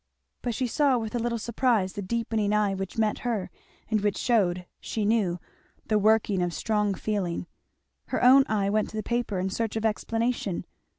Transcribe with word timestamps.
But 0.41 0.55
she 0.55 0.65
saw 0.65 0.97
with 0.97 1.13
a 1.13 1.19
little 1.19 1.37
surprise 1.37 1.93
the 1.93 2.01
deepening 2.01 2.53
eye 2.53 2.73
which 2.73 2.97
met 2.97 3.19
her, 3.19 3.51
and 3.87 4.01
which 4.01 4.17
shewed, 4.17 4.65
she 4.79 5.05
knew, 5.05 5.37
the 5.89 5.99
working 5.99 6.41
of 6.41 6.55
strong 6.55 6.95
feeling. 6.95 7.45
Her 8.07 8.23
own 8.23 8.43
eye 8.47 8.71
went 8.71 8.89
to 8.89 8.97
the 8.97 9.03
paper 9.03 9.37
in 9.37 9.51
search 9.51 9.75
of 9.75 9.85
explanation. 9.85 10.65